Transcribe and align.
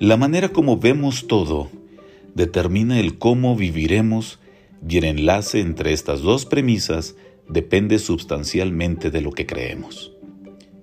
La 0.00 0.16
manera 0.16 0.48
como 0.48 0.76
vemos 0.76 1.28
todo 1.28 1.68
determina 2.34 2.98
el 2.98 3.16
cómo 3.16 3.54
viviremos 3.54 4.40
y 4.88 4.98
el 4.98 5.04
enlace 5.04 5.60
entre 5.60 5.92
estas 5.92 6.20
dos 6.20 6.46
premisas 6.46 7.14
depende 7.48 8.00
sustancialmente 8.00 9.12
de 9.12 9.20
lo 9.20 9.30
que 9.30 9.46
creemos. 9.46 10.12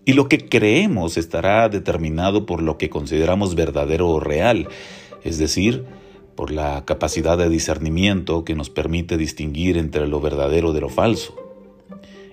Y 0.05 0.13
lo 0.13 0.29
que 0.29 0.47
creemos 0.47 1.17
estará 1.17 1.67
determinado 1.67 2.45
por 2.45 2.61
lo 2.61 2.77
que 2.77 2.89
consideramos 2.89 3.53
verdadero 3.53 4.07
o 4.07 4.21
real, 4.21 4.69
es 5.25 5.37
decir, 5.37 5.83
por 6.37 6.49
la 6.49 6.85
capacidad 6.85 7.37
de 7.37 7.49
discernimiento 7.49 8.45
que 8.45 8.55
nos 8.55 8.69
permite 8.69 9.17
distinguir 9.17 9.77
entre 9.77 10.07
lo 10.07 10.21
verdadero 10.21 10.71
de 10.71 10.79
lo 10.79 10.89
falso. 10.89 11.35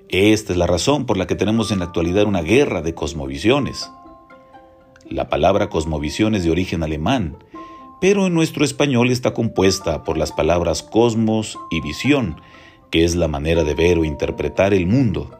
Esta 0.09 0.53
es 0.53 0.59
la 0.59 0.69
razón 0.69 1.07
por 1.07 1.17
la 1.17 1.27
que 1.27 1.35
tenemos 1.35 1.73
en 1.73 1.81
la 1.81 1.87
actualidad 1.87 2.25
una 2.25 2.43
guerra 2.43 2.83
de 2.83 2.95
cosmovisiones. 2.95 3.91
La 5.11 5.29
palabra 5.29 5.71
cosmovisión 5.71 6.35
es 6.35 6.45
de 6.45 6.51
origen 6.51 6.83
alemán, 6.83 7.37
pero 8.01 8.27
en 8.27 8.35
nuestro 8.35 8.65
español 8.65 9.11
está 9.11 9.33
compuesta 9.33 10.05
por 10.05 10.19
las 10.19 10.33
palabras 10.33 10.83
cosmos 10.83 11.59
y 11.71 11.81
visión, 11.81 12.41
que 12.91 13.05
es 13.05 13.17
la 13.17 13.27
manera 13.27 13.65
de 13.65 13.75
ver 13.75 13.99
o 13.99 14.05
interpretar 14.05 14.75
el 14.75 14.87
mundo. 14.87 15.31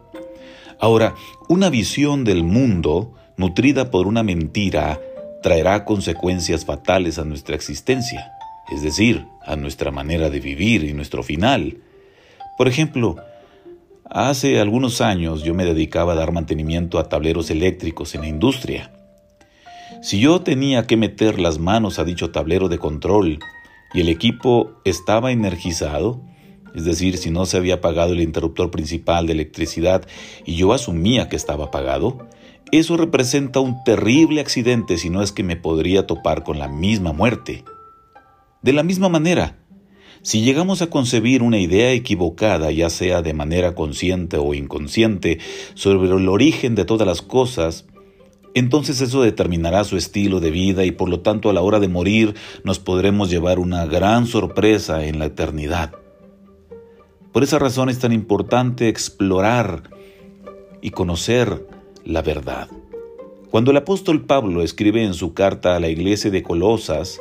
Ahora, 0.81 1.15
una 1.49 1.71
visión 1.71 2.25
del 2.25 2.45
mundo 2.45 3.13
nutrida 3.37 3.91
por 3.91 4.07
una 4.07 4.23
mentira 4.23 5.01
traerá 5.43 5.85
consecuencias 5.85 6.65
fatales 6.65 7.19
a 7.19 7.25
nuestra 7.25 7.55
existencia, 7.55 8.33
es 8.73 8.83
decir, 8.83 9.27
a 9.45 9.57
nuestra 9.57 9.91
manera 9.91 10.31
de 10.31 10.41
vivir 10.41 10.85
y 10.85 10.95
nuestro 10.95 11.23
final. 11.23 11.79
Por 12.57 12.69
ejemplo, 12.69 13.17
hace 14.09 14.61
algunos 14.61 15.01
años 15.01 15.43
yo 15.43 15.55
me 15.55 15.65
dedicaba 15.65 16.15
a 16.15 16.17
dar 16.17 16.33
mantenimiento 16.33 16.99
a 16.99 17.09
tableros 17.09 17.51
eléctricos 17.51 18.15
en 18.15 18.23
la 18.23 18.29
industria. 18.29 18.93
Si 20.01 20.21
yo 20.21 20.41
tenía 20.43 20.87
que 20.87 20.97
meter 20.97 21.41
las 21.41 21.59
manos 21.59 21.99
a 21.99 22.05
dicho 22.05 22.31
tablero 22.31 22.69
de 22.69 22.79
control 22.79 23.41
y 23.93 24.01
el 24.01 24.09
equipo 24.09 24.71
estaba 24.85 25.33
energizado, 25.33 26.21
es 26.75 26.85
decir, 26.85 27.17
si 27.17 27.31
no 27.31 27.47
se 27.47 27.57
había 27.57 27.75
apagado 27.75 28.13
el 28.13 28.21
interruptor 28.21 28.71
principal 28.71 29.27
de 29.27 29.33
electricidad 29.33 30.07
y 30.47 30.55
yo 30.55 30.73
asumía 30.73 31.29
que 31.29 31.35
estaba 31.35 31.67
apagado, 31.67 32.29
eso 32.71 32.97
representa 32.97 33.59
un 33.59 33.83
terrible 33.83 34.41
accidente 34.41 34.99
si 34.99 35.11
no 35.11 35.21
es 35.21 35.33
que 35.33 35.43
me 35.43 35.57
podría 35.57 36.07
topar 36.07 36.45
con 36.45 36.61
la 36.61 36.69
misma 36.69 37.13
muerte. 37.13 37.65
De 38.63 38.73
la 38.73 38.85
misma 38.85 39.09
manera, 39.09 39.57
si 40.23 40.43
llegamos 40.43 40.81
a 40.81 40.91
concebir 40.91 41.43
una 41.43 41.59
idea 41.59 41.91
equivocada, 41.93 42.71
ya 42.71 42.89
sea 42.89 43.23
de 43.23 43.35
manera 43.35 43.75
consciente 43.75 44.37
o 44.37 44.55
inconsciente, 44.55 45.39
sobre 45.75 46.09
el 46.09 46.29
origen 46.29 46.77
de 46.77 46.85
todas 46.85 47.07
las 47.07 47.23
cosas, 47.23 47.87
entonces 48.59 49.01
eso 49.01 49.23
determinará 49.23 49.85
su 49.85 49.97
estilo 49.97 50.41
de 50.41 50.51
vida 50.51 50.85
y 50.85 50.91
por 50.91 51.09
lo 51.09 51.21
tanto 51.21 51.51
a 51.51 51.53
la 51.53 51.63
hora 51.63 51.81
de 51.81 51.89
morir 51.89 52.35
nos 52.65 52.79
podremos 52.79 53.31
llevar 53.31 53.59
una 53.59 53.87
gran 53.87 54.27
sorpresa 54.27 55.05
en 55.05 55.19
la 55.19 55.27
eternidad. 55.27 55.93
Por 57.33 57.43
esa 57.43 57.59
razón 57.59 57.89
es 57.89 57.99
tan 57.99 58.13
importante 58.13 58.89
explorar 58.89 59.91
y 60.81 60.91
conocer 60.91 61.67
la 62.05 62.23
verdad. 62.23 62.69
Cuando 63.51 63.71
el 63.71 63.77
apóstol 63.77 64.25
Pablo 64.25 64.63
escribe 64.63 65.05
en 65.05 65.15
su 65.15 65.35
carta 65.35 65.77
a 65.77 65.81
la 65.81 65.89
iglesia 65.89 66.31
de 66.31 66.43
Colosas, 66.43 67.21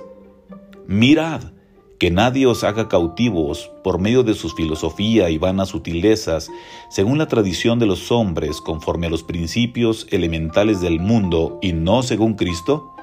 mirad, 0.87 1.51
que 1.99 2.11
nadie 2.11 2.45
os 2.45 2.63
haga 2.63 2.87
cautivos 2.87 3.71
por 3.83 3.99
medio 3.99 4.23
de 4.23 4.35
su 4.35 4.49
filosofía 4.49 5.29
y 5.29 5.37
vanas 5.37 5.69
sutilezas, 5.69 6.49
según 6.89 7.17
la 7.17 7.27
tradición 7.27 7.79
de 7.79 7.87
los 7.87 8.11
hombres, 8.11 8.61
conforme 8.61 9.07
a 9.07 9.09
los 9.09 9.23
principios 9.23 10.07
elementales 10.11 10.79
del 10.79 10.99
mundo 10.99 11.57
y 11.61 11.73
no 11.73 12.03
según 12.03 12.35
Cristo? 12.35 12.93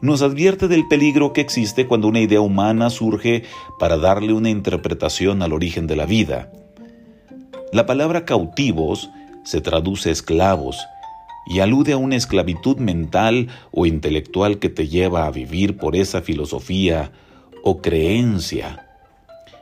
Nos 0.00 0.22
advierte 0.22 0.68
del 0.68 0.88
peligro 0.88 1.32
que 1.32 1.40
existe 1.40 1.86
cuando 1.86 2.08
una 2.08 2.20
idea 2.20 2.40
humana 2.40 2.90
surge 2.90 3.44
para 3.78 3.96
darle 3.96 4.32
una 4.32 4.50
interpretación 4.50 5.42
al 5.42 5.52
origen 5.52 5.86
de 5.86 5.96
la 5.96 6.04
vida. 6.04 6.50
La 7.72 7.86
palabra 7.86 8.24
cautivos 8.24 9.08
se 9.44 9.60
traduce 9.60 10.10
esclavos 10.10 10.78
y 11.46 11.60
alude 11.60 11.92
a 11.92 11.96
una 11.96 12.16
esclavitud 12.16 12.78
mental 12.78 13.48
o 13.70 13.86
intelectual 13.86 14.58
que 14.58 14.68
te 14.68 14.88
lleva 14.88 15.26
a 15.26 15.30
vivir 15.30 15.76
por 15.76 15.94
esa 15.94 16.20
filosofía 16.20 17.12
o 17.68 17.82
creencia. 17.82 18.86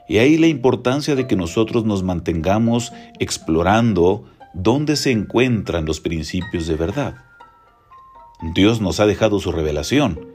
Y 0.06 0.18
ahí 0.18 0.36
la 0.36 0.46
importancia 0.46 1.14
de 1.14 1.26
que 1.26 1.36
nosotros 1.36 1.86
nos 1.86 2.02
mantengamos 2.02 2.92
explorando 3.18 4.26
dónde 4.52 4.96
se 4.96 5.10
encuentran 5.10 5.86
los 5.86 6.00
principios 6.00 6.66
de 6.66 6.76
verdad. 6.76 7.14
Dios 8.54 8.82
nos 8.82 9.00
ha 9.00 9.06
dejado 9.06 9.40
su 9.40 9.52
revelación, 9.52 10.33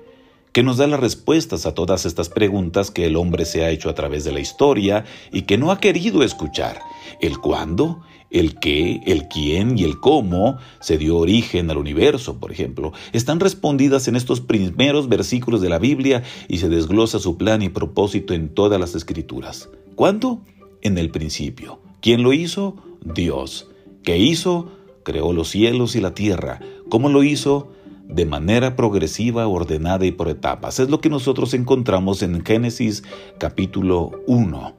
que 0.52 0.64
nos 0.64 0.78
da 0.78 0.88
las 0.88 1.00
respuestas 1.00 1.66
a 1.66 1.74
todas 1.74 2.06
estas 2.06 2.30
preguntas 2.30 2.92
que 2.92 3.06
el 3.06 3.16
hombre 3.16 3.46
se 3.46 3.64
ha 3.64 3.70
hecho 3.70 3.90
a 3.90 3.96
través 3.96 4.24
de 4.24 4.32
la 4.32 4.40
historia 4.40 5.06
y 5.32 5.44
que 5.44 5.58
no 5.58 5.72
ha 5.72 5.80
querido 5.80 6.24
escuchar. 6.24 6.80
El 7.22 7.40
cuándo, 7.40 8.02
el 8.32 8.60
qué, 8.60 9.02
el 9.06 9.28
quién 9.28 9.78
y 9.78 9.84
el 9.84 10.00
cómo 10.00 10.58
se 10.80 10.98
dio 10.98 11.18
origen 11.18 11.70
al 11.70 11.78
universo, 11.78 12.40
por 12.40 12.52
ejemplo, 12.52 12.94
están 13.14 13.40
respondidas 13.40 14.08
en 14.08 14.16
estos 14.16 14.42
primeros 14.42 15.10
versículos 15.10 15.62
de 15.62 15.70
la 15.70 15.80
Biblia 15.80 16.24
y 16.48 16.58
se 16.58 16.70
desglosa 16.70 17.20
su 17.20 17.38
plan 17.38 17.62
y 17.62 17.70
propósito 17.70 18.34
en 18.34 18.50
todas 18.50 18.80
las 18.80 18.96
escrituras. 18.96 19.70
¿Cuándo? 19.96 20.42
En 20.82 20.98
el 20.98 21.10
principio. 21.10 21.80
¿Quién 22.02 22.24
lo 22.24 22.34
hizo? 22.34 22.76
Dios. 23.04 23.68
¿Qué 24.04 24.18
hizo? 24.18 24.72
Creó 25.04 25.34
los 25.34 25.50
cielos 25.50 25.96
y 25.96 26.02
la 26.02 26.14
tierra. 26.14 26.60
¿Cómo 26.90 27.10
lo 27.10 27.24
hizo? 27.24 27.72
De 28.10 28.26
manera 28.26 28.76
progresiva, 28.76 29.48
ordenada 29.48 30.06
y 30.06 30.12
por 30.12 30.28
etapas. 30.28 30.80
Es 30.80 30.90
lo 30.90 31.00
que 31.00 31.10
nosotros 31.10 31.54
encontramos 31.54 32.22
en 32.24 32.44
Génesis 32.44 33.04
capítulo 33.38 34.12
1. 34.28 34.74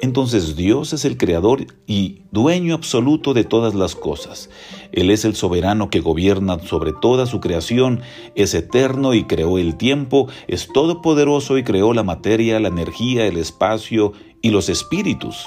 Entonces 0.00 0.54
Dios 0.54 0.92
es 0.92 1.06
el 1.06 1.16
creador 1.16 1.66
y 1.86 2.20
dueño 2.30 2.74
absoluto 2.74 3.32
de 3.32 3.44
todas 3.44 3.74
las 3.74 3.94
cosas. 3.94 4.50
Él 4.92 5.10
es 5.10 5.24
el 5.24 5.34
soberano 5.34 5.88
que 5.88 6.00
gobierna 6.00 6.58
sobre 6.58 6.92
toda 6.92 7.24
su 7.24 7.40
creación, 7.40 8.02
es 8.34 8.52
eterno 8.52 9.14
y 9.14 9.24
creó 9.24 9.58
el 9.58 9.76
tiempo, 9.76 10.28
es 10.46 10.68
todopoderoso 10.70 11.56
y 11.56 11.64
creó 11.64 11.94
la 11.94 12.02
materia, 12.02 12.60
la 12.60 12.68
energía, 12.68 13.26
el 13.26 13.38
espacio 13.38 14.12
y 14.42 14.50
los 14.50 14.68
espíritus. 14.68 15.46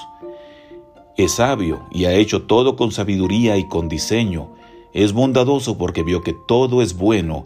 Es 1.17 1.33
sabio 1.33 1.85
y 1.91 2.05
ha 2.05 2.13
hecho 2.13 2.43
todo 2.43 2.75
con 2.75 2.91
sabiduría 2.91 3.57
y 3.57 3.67
con 3.67 3.87
diseño. 3.87 4.56
Es 4.93 5.13
bondadoso 5.13 5.77
porque 5.77 6.03
vio 6.03 6.21
que 6.21 6.35
todo 6.47 6.81
es 6.81 6.95
bueno. 6.95 7.45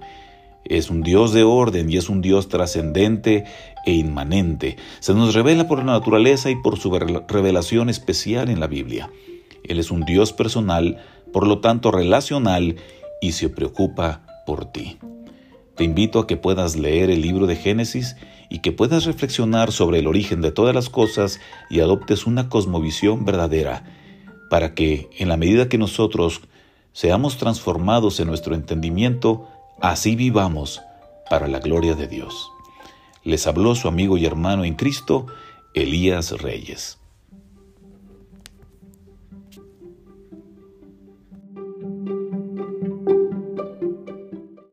Es 0.63 0.90
un 0.90 1.02
Dios 1.02 1.34
de 1.34 1.44
orden 1.44 1.90
y 1.91 1.97
es 1.97 2.09
un 2.09 2.22
Dios 2.22 2.47
trascendente 2.47 3.46
e 3.85 3.94
inmanente. 3.94 4.78
Se 5.00 5.13
nos 5.13 5.34
revela 5.34 5.68
por 5.68 5.79
la 5.79 5.85
naturaleza 5.85 6.50
y 6.50 6.56
por 6.56 6.78
su 6.78 6.91
revelación 7.28 7.90
especial 7.90 8.50
en 8.50 8.59
la 8.59 8.68
Biblia. 8.68 9.09
Él 9.63 9.79
es 9.79 9.91
un 9.91 10.06
Dios 10.06 10.34
personal, 10.34 11.03
por 11.34 11.47
lo 11.47 11.59
tanto 11.59 11.91
relacional, 11.91 12.75
y 13.22 13.31
se 13.34 13.50
preocupa 13.50 14.44
por 14.46 14.66
ti. 14.66 14.97
Te 15.75 15.84
invito 15.84 16.19
a 16.19 16.28
que 16.28 16.38
puedas 16.38 16.75
leer 16.75 17.09
el 17.09 17.22
libro 17.22 17.47
de 17.47 17.56
Génesis 17.56 18.16
y 18.50 18.59
que 18.59 18.72
puedas 18.72 19.06
reflexionar 19.06 19.72
sobre 19.72 20.00
el 20.00 20.08
origen 20.08 20.41
de 20.41 20.52
todas 20.52 20.75
las 20.75 20.90
cosas 20.90 21.40
y 21.69 21.79
adoptes 21.79 22.28
una 22.28 22.50
cosmovisión 22.50 23.25
verdadera, 23.25 23.84
para 24.50 24.73
que, 24.75 25.09
en 25.18 25.29
la 25.29 25.38
medida 25.38 25.69
que 25.69 25.78
nosotros 25.78 26.41
seamos 26.94 27.38
transformados 27.38 28.19
en 28.19 28.28
nuestro 28.28 28.56
entendimiento, 28.56 29.47
así 29.81 30.16
vivamos 30.16 30.81
para 31.29 31.47
la 31.47 31.59
gloria 31.59 31.96
de 31.96 32.07
Dios. 32.07 32.52
Les 33.24 33.47
habló 33.47 33.75
su 33.75 33.88
amigo 33.88 34.18
y 34.18 34.25
hermano 34.25 34.63
en 34.63 34.75
Cristo, 34.75 35.28
Elías 35.74 36.31
Reyes. 36.31 37.00